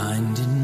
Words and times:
finding 0.00 0.59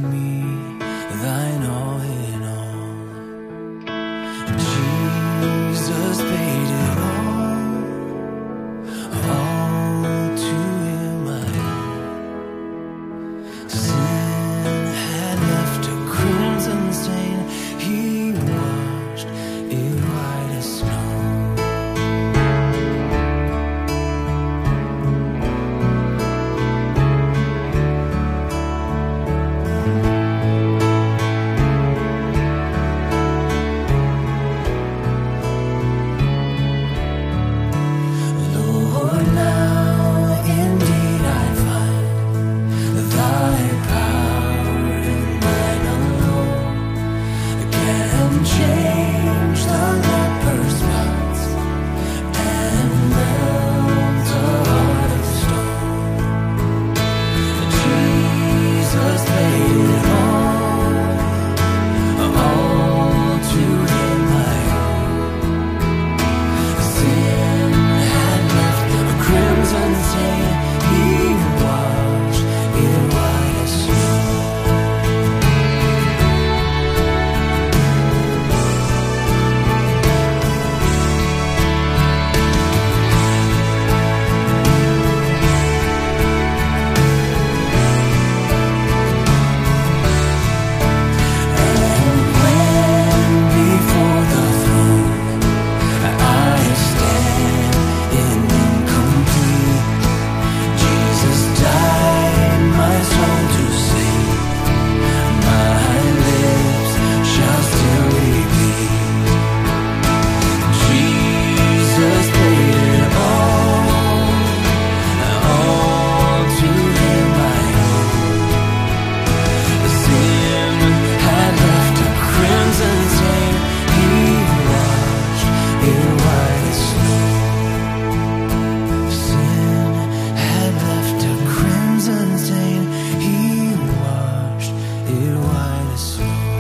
wine 135.37 135.87
is 135.93 136.01
slow. 136.01 136.56